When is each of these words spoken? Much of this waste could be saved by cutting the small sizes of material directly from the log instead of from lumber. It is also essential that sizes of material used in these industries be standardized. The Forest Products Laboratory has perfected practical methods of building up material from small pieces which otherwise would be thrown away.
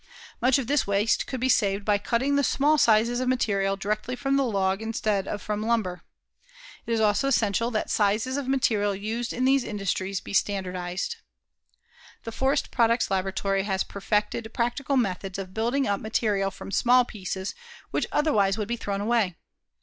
Much 0.41 0.57
of 0.57 0.65
this 0.65 0.87
waste 0.87 1.27
could 1.27 1.39
be 1.39 1.47
saved 1.47 1.85
by 1.85 1.99
cutting 1.99 2.35
the 2.35 2.43
small 2.43 2.79
sizes 2.79 3.19
of 3.19 3.27
material 3.27 3.77
directly 3.77 4.15
from 4.15 4.35
the 4.35 4.41
log 4.43 4.81
instead 4.81 5.27
of 5.27 5.43
from 5.43 5.61
lumber. 5.61 6.01
It 6.87 6.91
is 6.91 6.99
also 6.99 7.27
essential 7.27 7.69
that 7.69 7.91
sizes 7.91 8.35
of 8.35 8.47
material 8.47 8.95
used 8.95 9.31
in 9.31 9.45
these 9.45 9.63
industries 9.63 10.19
be 10.19 10.33
standardized. 10.33 11.17
The 12.23 12.31
Forest 12.31 12.71
Products 12.71 13.11
Laboratory 13.11 13.61
has 13.65 13.83
perfected 13.83 14.51
practical 14.55 14.97
methods 14.97 15.37
of 15.37 15.53
building 15.53 15.85
up 15.85 16.01
material 16.01 16.49
from 16.49 16.71
small 16.71 17.05
pieces 17.05 17.53
which 17.91 18.07
otherwise 18.11 18.57
would 18.57 18.67
be 18.67 18.77
thrown 18.77 19.01
away. 19.01 19.35